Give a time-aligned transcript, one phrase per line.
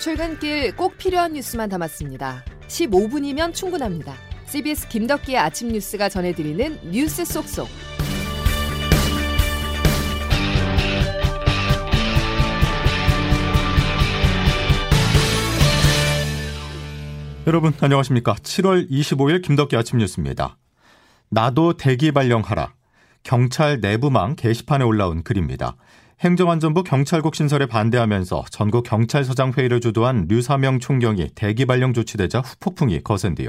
[0.00, 2.42] 출근길 꼭 필요한 뉴스만 담았습니다.
[2.68, 4.14] 15분이면 충분합니다.
[4.46, 7.68] CBS 김덕기의 아침 뉴스가 전해드리는 뉴스 속속.
[17.46, 18.34] 여러분 안녕하십니까?
[18.36, 20.56] 7월 25일 김덕기 아침 뉴스입니다.
[21.28, 22.72] 나도 대기 발령하라.
[23.22, 25.76] 경찰 내부망 게시판에 올라온 글입니다.
[26.20, 33.34] 행정안전부 경찰국 신설에 반대하면서 전국 경찰서장 회의를 주도한 류사명 총경이 대기 발령 조치되자 후폭풍이 거센
[33.34, 33.48] 뒤요.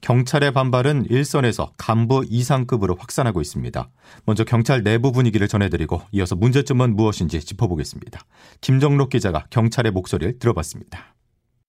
[0.00, 3.90] 경찰의 반발은 일선에서 간부 이상급으로 확산하고 있습니다.
[4.24, 8.20] 먼저 경찰 내부 분위기를 전해드리고 이어서 문제점은 무엇인지 짚어보겠습니다.
[8.62, 11.17] 김정록 기자가 경찰의 목소리를 들어봤습니다.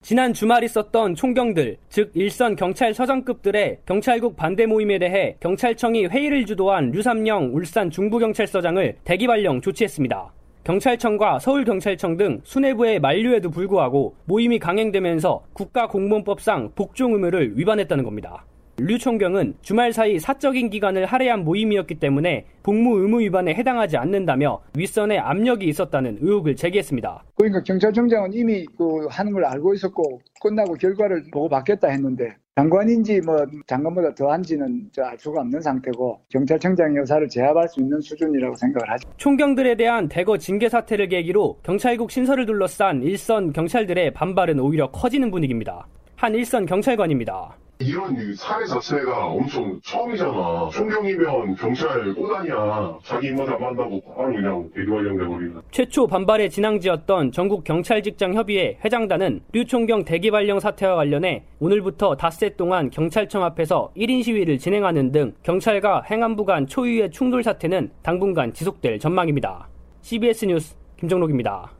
[0.02, 7.54] 지난 주말 있었던 총경들, 즉 일선 경찰서장급들의 경찰국 반대 모임에 대해 경찰청이 회의를 주도한 류삼영
[7.54, 10.32] 울산 중부경찰서장을 대기발령 조치했습니다.
[10.64, 18.44] 경찰청과 서울경찰청 등 수뇌부의 만류에도 불구하고 모임이 강행되면서 국가공무원법상 복종 의무를 위반했다는 겁니다.
[18.86, 25.18] 류 총경은 주말 사이 사적인 기간을 할애한 모임이었기 때문에 복무 의무 위반에 해당하지 않는다며 윗선에
[25.18, 27.24] 압력이 있었다는 의혹을 제기했습니다.
[27.34, 33.36] 그러니까 경찰청장은 이미 그 하는 걸 알고 있었고 끝나고 결과를 보고 받겠다 했는데 장관인지 뭐
[33.66, 39.08] 장관보다 더한지는 알 수가 없는 상태고 경찰청장 여사를 제압할 수 있는 수준이라고 생각을 하죠.
[39.18, 45.86] 총경들에 대한 대거 징계 사태를 계기로 경찰국 신설을 둘러싼 일선 경찰들의 반발은 오히려 커지는 분위기입니다.
[46.16, 47.56] 한 일선 경찰관입니다.
[47.80, 50.68] 이런 사례 자체가 엄청 처음이잖아.
[50.70, 52.98] 총경이면 경찰 꼬단이야.
[53.02, 55.60] 자기 입맛 안 맞다고 바로 그냥 대기발령돼버리는.
[55.70, 63.42] 최초 반발의 진앙지였던 전국 경찰직장협의회 회장단은 류 총경 대기발령 사태와 관련해 오늘부터 닷새 동안 경찰청
[63.44, 69.68] 앞에서 1인 시위를 진행하는 등 경찰과 행안부 간 초유의 충돌 사태는 당분간 지속될 전망입니다.
[70.02, 71.79] CBS 뉴스 김정록입니다.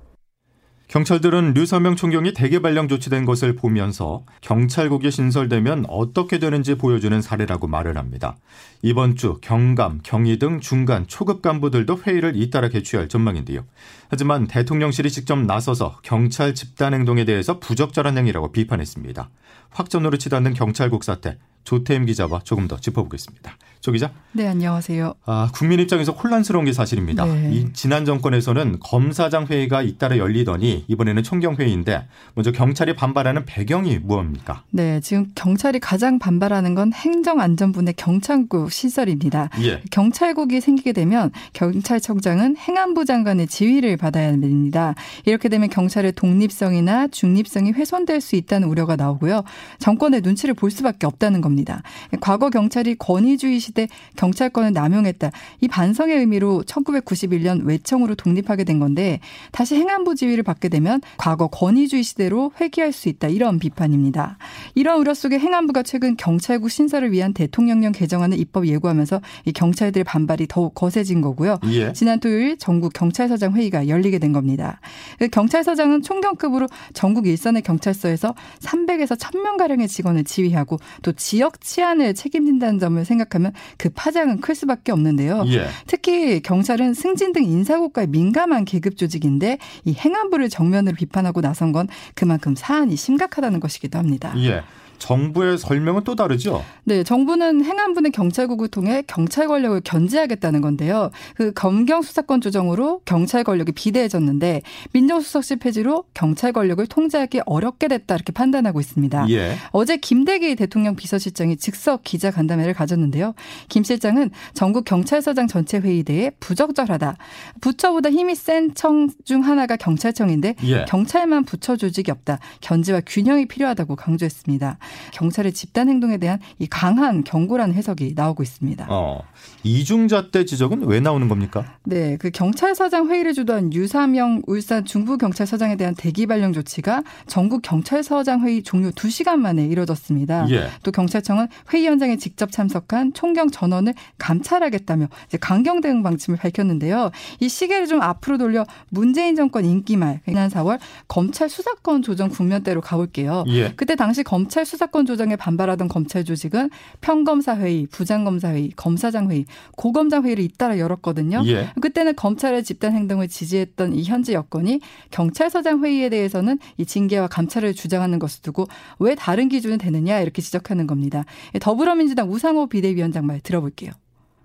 [0.90, 7.96] 경찰들은 류사명 총경이 대개 발령 조치된 것을 보면서 경찰국이 신설되면 어떻게 되는지 보여주는 사례라고 말을
[7.96, 8.36] 합니다.
[8.82, 13.64] 이번 주 경감, 경위 등 중간, 초급 간부들도 회의를 잇따라 개최할 전망인데요.
[14.10, 19.30] 하지만 대통령실이 직접 나서서 경찰 집단 행동에 대해서 부적절한 행위라고 비판했습니다.
[19.70, 23.56] 확전으로 치닫는 경찰국 사태, 조태임 기자와 조금 더 짚어보겠습니다.
[23.80, 24.10] 조 기자.
[24.32, 25.14] 네, 안녕하세요.
[25.24, 27.24] 아, 국민 입장에서 혼란스러운 게 사실입니다.
[27.24, 27.50] 네.
[27.50, 34.64] 이 지난 정권에서는 검사장 회의가 잇따라 열리더니 이번에는 총경 회의인데 먼저 경찰이 반발하는 배경이 무엇입니까?
[34.70, 39.48] 네, 지금 경찰이 가장 반발하는 건 행정안전부의 경찰국 시설입니다.
[39.62, 39.80] 예.
[39.90, 44.94] 경찰국이 생기게 되면 경찰청장은 행안부 장관의 지휘를 받아야 됩니다.
[45.26, 49.44] 이렇게 되면 경찰의 독립성이나 중립성이 훼손될 수 있다는 우려가 나오고요.
[49.78, 51.82] 정권의 눈치를 볼 수밖에 없다는 겁니다.
[52.20, 55.30] 과거 경찰이 권위주의 시대 경찰권을 남용했다.
[55.60, 59.20] 이 반성의 의미로 1991년 외청으로 독립하게 된 건데
[59.52, 63.28] 다시 행안부 지위를 받게 되면 과거 권위주의 시대로 회귀할 수 있다.
[63.28, 64.38] 이런 비판입니다.
[64.74, 70.46] 이런 우려 속에 행안부가 최근 경찰국 신설을 위한 대통령령 개정안을 입법 예고하면서 이 경찰들의 반발이
[70.48, 71.58] 더욱 거세진 거고요.
[71.70, 71.92] 예.
[71.92, 74.80] 지난 토요일 전국 경찰서장 회의가 열리게 된 겁니다.
[75.18, 82.78] 그 경찰서장은 총경급으로 전국 일선의 경찰서에서 300에서 1000명 가량의 직원을 지휘하고 또 지역 치안을 책임진다는
[82.78, 85.44] 점을 생각하면 그 파장은 클 수밖에 없는데요.
[85.48, 85.66] 예.
[85.86, 92.54] 특히 경찰은 승진 등 인사고과에 민감한 계급 조직인데 이 행안부를 정면으로 비판하고 나선 건 그만큼
[92.56, 94.32] 사안이 심각하다는 것이기도 합니다.
[94.38, 94.62] 예.
[95.00, 96.64] 정부의 설명은 또 다르죠?
[96.84, 101.10] 네, 정부는 행안부는 경찰국을 통해 경찰 권력을 견제하겠다는 건데요.
[101.34, 104.62] 그 검경 수사권 조정으로 경찰 권력이 비대해졌는데
[104.92, 109.26] 민정수석실 폐지로 경찰 권력을 통제하기 어렵게 됐다 이렇게 판단하고 있습니다.
[109.30, 109.56] 예.
[109.72, 113.34] 어제 김대기 대통령 비서실장이 즉석 기자 간담회를 가졌는데요.
[113.68, 117.16] 김 실장은 전국 경찰서장 전체 회의 대해 부적절하다.
[117.60, 120.84] 부처보다 힘이 센 청 중 하나가 경찰청인데 예.
[120.86, 122.38] 경찰만 부처 조직이 없다.
[122.60, 124.78] 견제와 균형이 필요하다고 강조했습니다.
[125.12, 128.86] 경찰의 집단 행동에 대한 이 강한 경고라는 해석이 나오고 있습니다.
[128.88, 129.22] 어,
[129.62, 131.76] 이중잣대 지적은 왜 나오는 겁니까?
[131.84, 138.62] 네, 그 경찰서장 회의를 주도한 유사명 울산 중부경찰서장에 대한 대기 발령 조치가 전국 경찰서장 회의
[138.62, 140.46] 종료 2시간 만에 이뤄졌습니다.
[140.50, 140.68] 예.
[140.82, 145.08] 또 경찰청은 회의 현장에 직접 참석한 총경 전원을 감찰하겠다며
[145.40, 147.10] 강경 대응 방침을 밝혔는데요.
[147.40, 150.78] 이 시계를 좀 앞으로 돌려 문재인 정권 임기 말 지난 4월
[151.08, 153.44] 검찰 수사권 조정 국면대로 가볼게요.
[153.48, 153.72] 예.
[153.76, 156.70] 그때 당시 검찰 수사 수사권 조정에 반발하던 검찰 조직은
[157.02, 159.44] 평검사 회의, 부장검사 회의, 검사장 회의,
[159.76, 161.42] 고검장 회의를 잇따라 열었거든요.
[161.46, 161.68] 예.
[161.80, 164.80] 그때는 검찰의 집단 행동을 지지했던 이 현재 여건이
[165.10, 168.68] 경찰서장 회의에 대해서는 이 징계와 감찰을 주장하는 것을 두고
[168.98, 171.24] 왜 다른 기준이 되느냐 이렇게 지적하는 겁니다.
[171.60, 173.90] 더불어민주당 우상호 비대위원장 말 들어볼게요.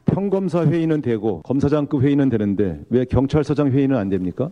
[0.06, 4.50] 평검사 회의는 되고 검사장급 회의는 되는데 왜 경찰서장 회의는 안 됩니까?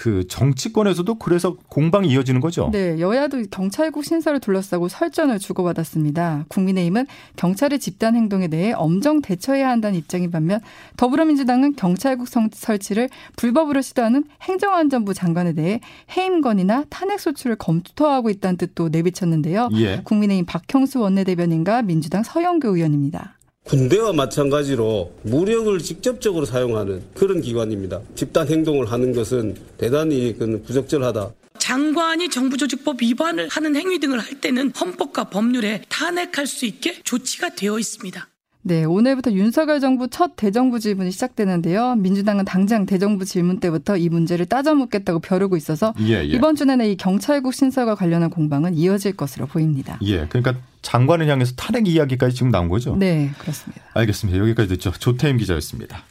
[0.00, 2.70] 그 정치권에서도 그래서 공방이 이어지는 거죠.
[2.72, 6.46] 네, 여야도 경찰국 신설을 둘러싸고 설전을 주고받았습니다.
[6.48, 7.06] 국민의힘은
[7.36, 10.60] 경찰의 집단 행동에 대해 엄정 대처해야 한다는 입장인 반면
[10.96, 15.80] 더불어민주당은 경찰국 설치를 불법으로 시도하는 행정안전부 장관에 대해
[16.16, 19.68] 해임 건이나 탄핵 소추를 검토하고 있다는 뜻도 내비쳤는데요.
[19.74, 20.00] 예.
[20.02, 23.36] 국민의힘 박형수 원내대변인과 민주당 서영교 의원입니다.
[23.70, 28.00] 군대와 마찬가지로 무력을 직접적으로 사용하는 그런 기관입니다.
[28.16, 30.34] 집단 행동을 하는 것은 대단히
[30.66, 31.32] 부적절하다.
[31.58, 37.78] 장관이 정부조직법 위반을 하는 행위 등을 할 때는 헌법과 법률에 탄핵할 수 있게 조치가 되어
[37.78, 38.28] 있습니다.
[38.62, 41.94] 네, 오늘부터 윤석열 정부 첫 대정부 질문이 시작되는데요.
[41.94, 46.24] 민주당은 당장 대정부 질문 때부터 이 문제를 따져 묻겠다고 벼르고 있어서 예, 예.
[46.24, 49.98] 이번 주 내내 이 경찰국 신설과 관련한 공방은 이어질 것으로 보입니다.
[50.02, 52.96] 예, 그러니까 장관을 향해서 탄핵 이야기까지 지금 나온 거죠?
[52.96, 53.82] 네, 그렇습니다.
[53.94, 54.38] 알겠습니다.
[54.38, 54.92] 여기까지 듣죠.
[54.92, 56.02] 조태임 기자였습니다.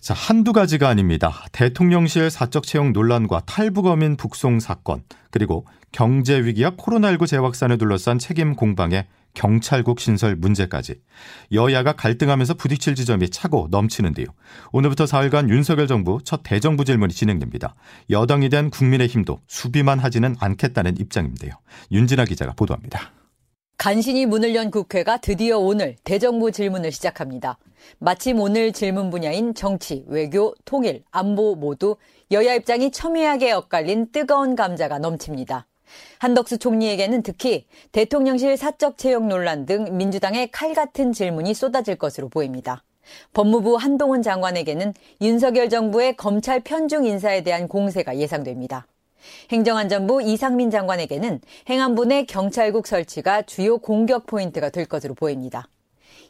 [0.00, 1.32] 자, 한두 가지가 아닙니다.
[1.52, 9.06] 대통령실 사적 채용 논란과 탈북어민 북송 사건, 그리고 경제 위기와 코로나19 재확산을 둘러싼 책임 공방에
[9.34, 10.96] 경찰국 신설 문제까지
[11.52, 14.26] 여야가 갈등하면서 부딪힐 지점이 차고 넘치는데요.
[14.72, 17.74] 오늘부터 사흘간 윤석열 정부 첫 대정부 질문이 진행됩니다.
[18.10, 21.52] 여당이 된 국민의힘도 수비만 하지는 않겠다는 입장인데요.
[21.90, 23.12] 윤진아 기자가 보도합니다.
[23.78, 27.58] 간신히 문을 연 국회가 드디어 오늘 대정부 질문을 시작합니다.
[27.98, 31.96] 마침 오늘 질문 분야인 정치, 외교, 통일, 안보 모두
[32.30, 35.66] 여야 입장이 첨예하게 엇갈린 뜨거운 감자가 넘칩니다.
[36.18, 42.84] 한덕수 총리에게는 특히 대통령실 사적 채용 논란 등 민주당의 칼 같은 질문이 쏟아질 것으로 보입니다.
[43.32, 48.86] 법무부 한동훈 장관에게는 윤석열 정부의 검찰 편중 인사에 대한 공세가 예상됩니다.
[49.50, 55.68] 행정안전부 이상민 장관에게는 행안부 내 경찰국 설치가 주요 공격 포인트가 될 것으로 보입니다.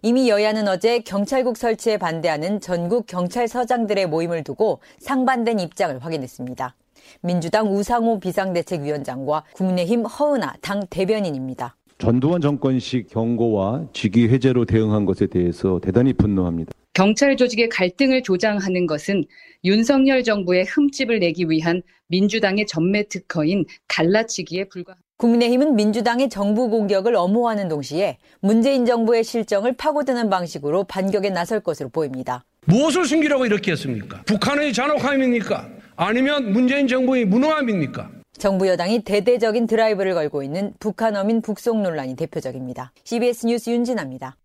[0.05, 6.75] 이미 여야는 어제 경찰국 설치에 반대하는 전국 경찰서장들의 모임을 두고 상반된 입장을 확인했습니다.
[7.21, 11.77] 민주당 우상호 비상대책위원장과 국민의힘 허은하 당 대변인입니다.
[11.99, 16.73] 전두환 정권식 경고와 직위 해제로 대응한 것에 대해서 대단히 분노합니다.
[16.95, 19.25] 경찰 조직의 갈등을 조장하는 것은
[19.65, 25.12] 윤석열 정부의 흠집을 내기 위한 민주당의 전매 특허인 갈라치기에 불과합니다.
[25.23, 32.45] 국민의힘은 민주당의 정부 공격을 엄호하는 동시에 문재인 정부의 실정을 파고드는 방식으로 반격에 나설 것으로 보입니다.
[32.67, 34.23] 무엇을 숨기라고 이렇게 했습니까?
[34.27, 35.69] 북한의 잔혹함입니까?
[35.95, 38.11] 아니면 문재인 정부의 무능함입니까?
[38.37, 42.91] 정부 여당이 대대적인 드라이브를 걸고 있는 북한 어민 북송 논란이 대표적입니다.
[43.05, 44.37] CBS 뉴스 윤진아입니다.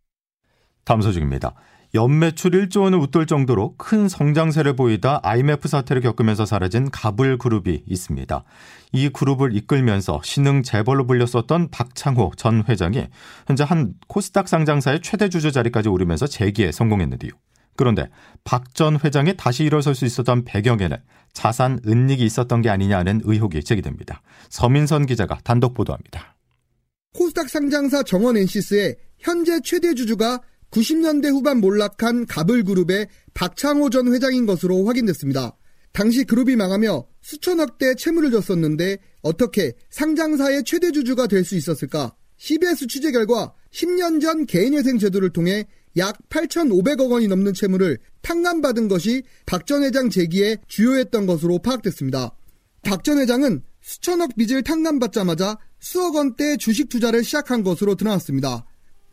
[0.83, 1.56] 다음 소식입니다.
[1.93, 8.43] 연매출 1조 원을 웃돌 정도로 큰 성장세를 보이다 IMF 사태를 겪으면서 사라진 가불 그룹이 있습니다.
[8.91, 13.07] 이 그룹을 이끌면서 신흥 재벌로 불렸었던 박창호 전 회장이
[13.47, 17.31] 현재 한 코스닥 상장사의 최대 주주 자리까지 오르면서 재기에 성공했는데요.
[17.75, 18.09] 그런데
[18.43, 20.97] 박 전 회장이 다시 일어설 수 있었던 배경에는
[21.33, 24.21] 자산 은닉이 있었던 게 아니냐는 의혹이 제기됩니다.
[24.49, 26.35] 서민선 기자가 단독 보도합니다.
[27.13, 30.41] 코스닥 상장사 정원 엔시스의 현재 최대 주주가
[30.71, 35.55] 90년대 후반 몰락한 가블그룹의 박창호 전 회장인 것으로 확인됐습니다.
[35.93, 42.13] 당시 그룹이 망하며 수천억 대 채무를 졌었는데 어떻게 상장사의 최대 주주가 될 수 있었을까?
[42.37, 45.65] CBS 취재 결과 10년 전 개인회생 제도를 통해
[45.97, 52.35] 약 8,500억 원이 넘는 채무를 탕감받은 것이 박 전 회장 재기에 주요했던 것으로 파악됐습니다.
[52.83, 58.65] 박 전 회장은 수천억 빚을 탕감받자마자 수억 원대 주식 투자를 시작한 것으로 드러났습니다.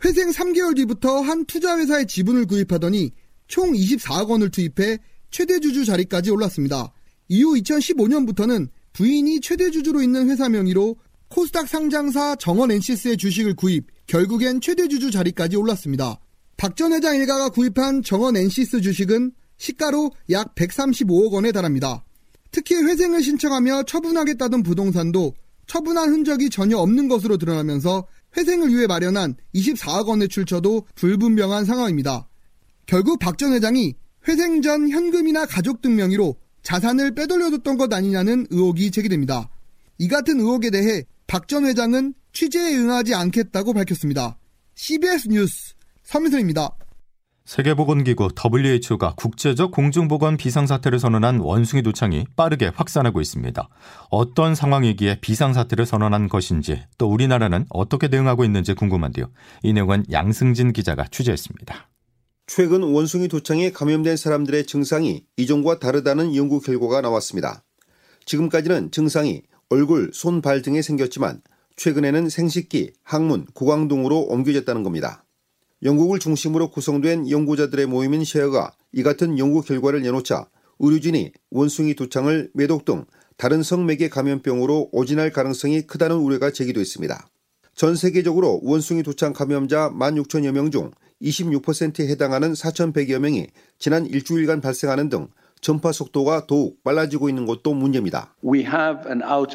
[0.04, 3.10] 회생 3개월 뒤부터 한 투자회사의 지분을 구입하더니
[3.48, 4.98] 총 24억 원을 투입해
[5.30, 6.92] 최대주주 자리까지 올랐습니다.
[7.28, 10.96] 이후 2015년부터는 부인이 최대주주로 있는 회사 명의로
[11.28, 16.20] 코스닥 상장사 정원 NCS의 주식을 구입, 결국엔 최대주주 자리까지 올랐습니다.
[16.56, 22.04] 박 전 회장 일가가 구입한 정원 NCS 주식은 시가로 약 135억 원에 달합니다.
[22.50, 25.34] 특히 회생을 신청하며 처분하겠다던 부동산도
[25.66, 32.28] 처분한 흔적이 전혀 없는 것으로 드러나면서 회생을 위해 마련한 24억 원의 출처도 불분명한 상황입니다.
[32.86, 33.94] 결국 박 전 회장이
[34.28, 39.50] 회생 전 현금이나 가족 등 명의로 자산을 빼돌려줬던 것 아니냐는 의혹이 제기됩니다.
[39.98, 44.38] 이 같은 의혹에 대해 박 전 회장은 취재에 응하지 않겠다고 밝혔습니다.
[44.74, 46.70] CBS 뉴스 서민선입니다.
[47.44, 53.68] 세계보건기구 WHO가 국제적 공중보건 비상사태를 선언한 원숭이 도창이 빠르게 확산하고 있습니다.
[54.10, 59.30] 어떤 상황이기에 비상사태를 선언한 것인지 또 우리나라는 어떻게 대응하고 있는지 궁금한데요.
[59.62, 61.90] 이 내용은 양승진 기자가 취재했습니다.
[62.46, 67.62] 최근 원숭이 도창에 감염된 사람들의 증상이 이전과 다르다는 연구 결과가 나왔습니다.
[68.24, 71.42] 지금까지는 증상이 얼굴, 손, 발 등에 생겼지만
[71.76, 75.24] 최근에는 생식기, 항문, 구강 등으로 옮겨졌다는 겁니다.
[75.84, 80.48] 영국을 중심으로 구성된 연구자들의 모임인 셰어가 이 같은 연구 결과를 내놓자
[80.78, 83.04] 의료진이 원숭이 두창을 매독 등
[83.36, 87.28] 다른 성매개 감염병으로 오진할 가능성이 크다는 우려가 제기됐습니다.
[87.74, 93.48] 전 세계적으로 원숭이 도창 감염자 16,000여 명 중 26%에 해당하는 4,100여 명이
[93.78, 95.28] 지난 일주일간 발생하는 등
[95.64, 98.34] 전파 속도가 더욱 빨라지고 있는 것도 문제입니다.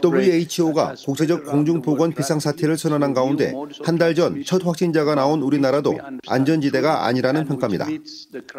[0.04, 5.96] WHO가 국제적 공중보건 비상사태를 선언한 가운데 한 달 전 첫 확진자가 나온 우리나라도
[6.28, 7.86] 안전지대가 아니라는 평가입니다.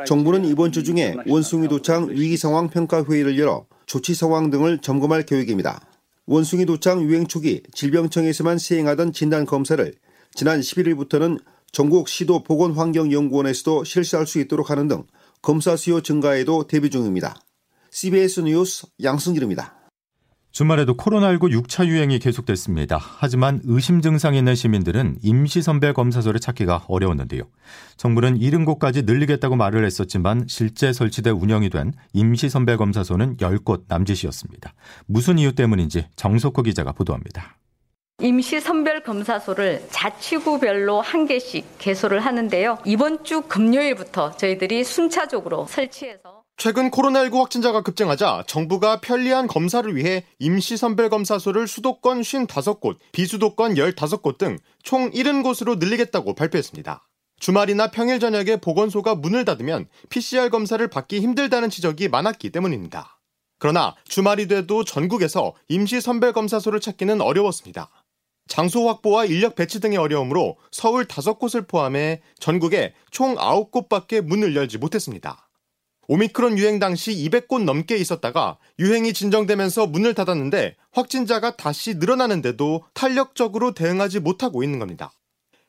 [0.07, 5.25] 정부는 이번 주 중에 원숭이 도창 위기 상황 평가 회의를 열어 조치 상황 등을 점검할
[5.27, 5.81] 계획입니다.
[6.27, 9.93] 원숭이 도창 유행 초기 질병청에서만 시행하던 진단 검사를
[10.35, 11.41] 지난 11일부터는
[11.73, 15.03] 전국 시도 보건환경연구원에서도 실시할 수 있도록 하는 등
[15.43, 17.35] 검사 수요 증가에도 대비 중입니다.
[17.91, 19.75] CBS 뉴스 양승길입니다.
[20.53, 22.99] 주말에도 코로나19 6차 유행이 계속됐습니다.
[23.01, 27.45] 하지만 의심 증상이 있는 시민들은 임시선별 검사소를 찾기가 어려웠는데요.
[27.97, 34.75] 정부는 70곳까지 늘리겠다고 말을 했었지만 실제 설치돼 운영이 된 임시선별 검사소는 10곳 남짓이었습니다.
[35.07, 37.60] 무슨 이유 때문인지 정석호 기자가 보도합니다.
[38.21, 42.79] 임시 선별 검사소를 자치구별로 한 개씩 개소를 하는데요.
[42.85, 50.77] 이번 주 금요일부터 저희들이 순차적으로 설치해서 최근 코로나19 확진자가 급증하자 정부가 편리한 검사를 위해 임시
[50.77, 57.07] 선별 검사소를 수도권 55곳, 비수도권 15곳 등 총 70곳으로 늘리겠다고 발표했습니다.
[57.39, 63.19] 주말이나 평일 저녁에 보건소가 문을 닫으면 PCR 검사를 받기 힘들다는 지적이 많았기 때문입니다.
[63.59, 67.91] 그러나 주말이 돼도 전국에서 임시 선별 검사소를 찾기는 어려웠습니다.
[68.51, 75.49] 장소 확보와 인력 배치 등의 어려움으로 서울 5곳을 포함해 전국에 총 9곳밖에 문을 열지 못했습니다.
[76.09, 84.19] 오미크론 유행 당시 200곳 넘게 있었다가 유행이 진정되면서 문을 닫았는데 확진자가 다시 늘어나는데도 탄력적으로 대응하지
[84.19, 85.13] 못하고 있는 겁니다.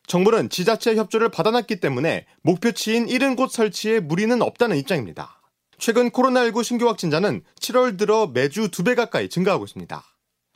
[0.07, 5.39] 정부는 지자체 협조를 받아놨기 때문에 목표치인 70곳 설치에 무리는 없다는 입장입니다.
[5.77, 10.03] 최근 코로나19 신규 확진자는 7월 들어 매주 2배 가까이 증가하고 있습니다.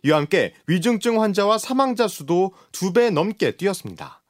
[0.06, 4.22] 이와 함께 위중증 환자와 사망자 수도 두 배 넘게 뛰었습니다.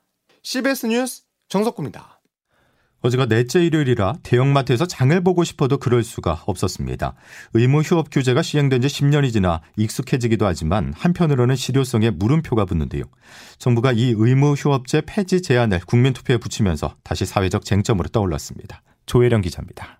[0.41, 2.22] CBS 뉴스 정석구입니다.
[3.01, 7.13] 어제가 넷째 일요일이라 대형마트에서 장을 보고 싶어도 그럴 수가 없었습니다.
[7.53, 13.03] 의무 휴업 규제가 시행된 지 10년이 지나 익숙해지기도 하지만 한편으로는 실효성에 물음표가 붙는데요.
[13.60, 18.82] 정부가 이 의무 휴업제 폐지 제안을 국민투표에 붙이면서 다시 사회적 쟁점으로 떠올랐습니다.
[19.05, 20.00] 조혜령 기자입니다.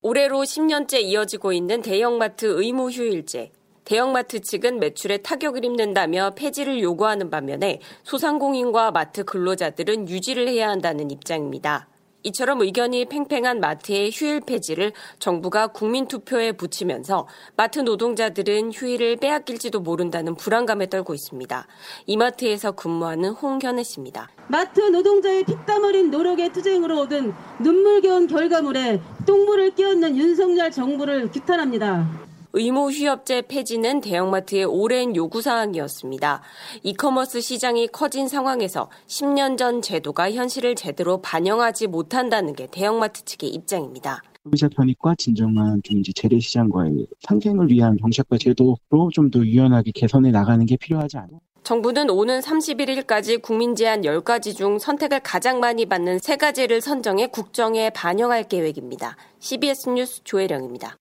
[0.00, 3.50] 올해로 10년째 이어지고 있는 대형마트 의무 휴일제.
[3.86, 11.88] 대형마트 측은 매출에 타격을 입는다며 폐지를 요구하는 반면에 소상공인과 마트 근로자들은 유지를 해야 한다는 입장입니다.
[12.24, 20.34] 이처럼 의견이 팽팽한 마트의 휴일 폐지를 정부가 국민 투표에 붙이면서 마트 노동자들은 휴일을 빼앗길지도 모른다는
[20.34, 21.68] 불안감에 떨고 있습니다.
[22.06, 24.28] 이마트에서 근무하는 홍현애 씨입니다.
[24.48, 32.26] 마트 노동자의 피땀 어린 노력의 투쟁으로 얻은 눈물겨운 결과물에 똥물을 끼얹는 윤석열 정부를 규탄합니다.
[32.58, 36.40] 의무 휴업제 폐지는 대형마트의 오랜 요구사항이었습니다.
[36.84, 44.22] 이커머스 시장이 커진 상황에서 10년 전 제도가 현실을 제대로 반영하지 못한다는 게 대형마트 측의 입장입니다.
[44.42, 48.78] 소비자 편익과 진정한 좀 이제 재래시장과의 상생을 위한 정책과 제도로
[49.12, 51.38] 좀 더 유연하게 개선해 나가는 게 필요하지 않나.
[51.62, 58.44] 정부는 오는 31일까지 국민 제안 10가지 중 선택을 가장 많이 받는 3가지를 선정해 국정에 반영할
[58.44, 59.16] 계획입니다.
[59.40, 60.96] CBS 뉴스 조혜령입니다.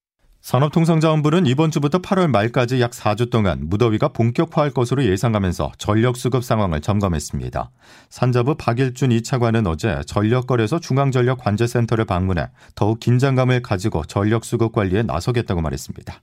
[0.45, 6.81] 산업통상자원부는 이번 주부터 8월 말까지 약 4주 동안 무더위가 본격화할 것으로 예상하면서 전력 수급 상황을
[6.81, 7.71] 점검했습니다.
[8.11, 16.21] 산자부 박일준 2차관은 어제 전력거래소 중앙전력관제센터를 방문해 더욱 긴장감을 가지고 전력 수급 관리에 나서겠다고 말했습니다.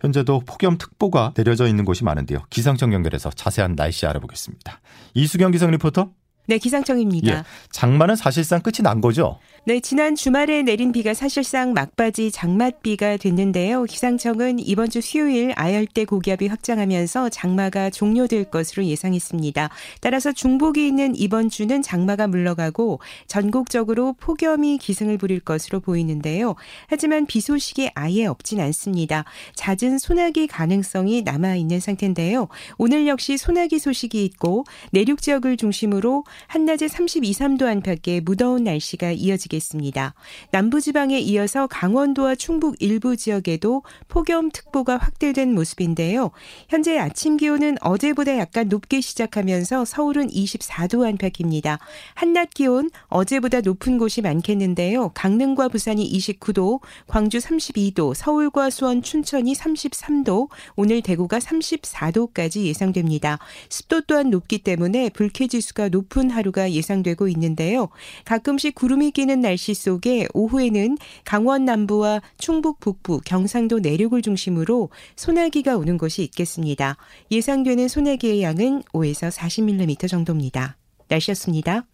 [0.00, 2.46] 현재도 폭염특보가 내려져 있는 곳이 많은데요.
[2.48, 4.80] 기상청 연결해서 자세한 날씨 알아보겠습니다.
[5.12, 6.08] 이수경 기상 리포터.
[6.46, 7.38] 네, 기상청입니다.
[7.38, 9.38] 예, 장마는 사실상 끝이 난 거죠?
[9.64, 13.84] 네, 지난 주말에 내린 비가 사실상 막바지 장맛비가 됐는데요.
[13.84, 19.70] 기상청은 이번 주 수요일 아열대 고기압이 확장하면서 장마가 종료될 것으로 예상했습니다.
[20.00, 26.56] 따라서 중복이 있는 이번 주는 장마가 물러가고 전국적으로 폭염이 기승을 부릴 것으로 보이는데요.
[26.88, 29.24] 하지만 비 소식이 아예 없진 않습니다.
[29.54, 32.48] 잦은 소나기 가능성이 남아 있는 상태인데요.
[32.78, 40.14] 오늘 역시 소나기 소식이 있고 내륙 지역을 중심으로 한낮에 32, 3도 안팎의 무더운 날씨가 이어지겠습니다.
[40.50, 46.30] 남부지방에 이어서 강원도와 충북 일부 지역에도 폭염특보가 확대된 모습인데요.
[46.68, 51.78] 현재 아침 기온은 어제보다 약간 높게 시작하면서 서울은 24도 안팎입니다.
[52.14, 55.10] 한낮 기온 어제보다 높은 곳이 많겠는데요.
[55.14, 63.38] 강릉과 부산이 29도, 광주 32도, 서울과 수원, 춘천이 33도, 오늘 대구가 34도까지 예상됩니다.
[63.68, 67.88] 습도 또한 높기 때문에 불쾌지수가 높은 맑은 하루가 예상되고 있는데요.
[68.24, 75.98] 가끔씩 구름이 끼는 날씨 속에 오후에는 강원 남부와 충북 북부, 경상도 내륙을 중심으로 소나기가 오는
[75.98, 76.96] 곳이 있겠습니다.
[77.30, 80.76] 예상되는 소나기의 양은 5에서 40mm 정도입니다.
[81.08, 81.84] 날씨였습니다.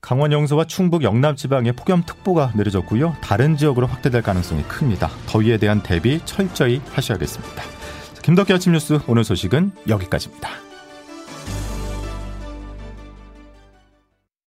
[0.00, 3.16] 강원 영서와 충북 영남 지방에 폭염특보가 내려졌고요.
[3.20, 5.10] 다른 지역으로 확대될 가능성이 큽니다.
[5.26, 7.62] 더위에 대한 대비 철저히 하셔야겠습니다.
[8.22, 10.67] 김덕기 아침 뉴스 오늘 소식은 여기까지입니다.